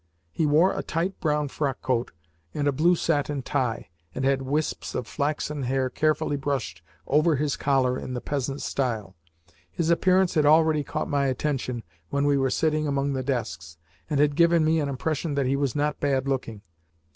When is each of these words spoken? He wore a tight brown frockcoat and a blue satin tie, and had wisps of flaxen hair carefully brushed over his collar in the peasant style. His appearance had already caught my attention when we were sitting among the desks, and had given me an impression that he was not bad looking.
He 0.31 0.47
wore 0.47 0.73
a 0.75 0.81
tight 0.81 1.19
brown 1.19 1.47
frockcoat 1.49 2.09
and 2.55 2.67
a 2.67 2.71
blue 2.71 2.95
satin 2.95 3.43
tie, 3.43 3.89
and 4.15 4.25
had 4.25 4.41
wisps 4.41 4.95
of 4.95 5.05
flaxen 5.05 5.61
hair 5.61 5.91
carefully 5.91 6.37
brushed 6.37 6.81
over 7.05 7.35
his 7.35 7.55
collar 7.55 7.99
in 7.99 8.15
the 8.15 8.19
peasant 8.19 8.63
style. 8.63 9.15
His 9.69 9.91
appearance 9.91 10.33
had 10.33 10.47
already 10.47 10.83
caught 10.83 11.07
my 11.07 11.27
attention 11.27 11.83
when 12.09 12.25
we 12.25 12.35
were 12.35 12.49
sitting 12.49 12.87
among 12.87 13.13
the 13.13 13.21
desks, 13.21 13.77
and 14.09 14.19
had 14.19 14.35
given 14.35 14.65
me 14.65 14.79
an 14.79 14.89
impression 14.89 15.35
that 15.35 15.45
he 15.45 15.55
was 15.55 15.75
not 15.75 15.99
bad 15.99 16.27
looking. 16.27 16.63